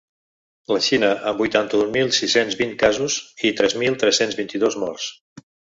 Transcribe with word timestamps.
La 0.75 0.79
Xina, 0.85 1.09
amb 1.31 1.43
vuitanta-un 1.43 1.93
mil 1.97 2.11
sis-cents 2.21 2.59
vint 2.65 2.75
casos 2.87 3.21
i 3.51 3.55
tres 3.61 3.79
mil 3.85 4.03
tres-cents 4.05 4.43
vint-i-dos 4.45 4.85
morts. 4.87 5.11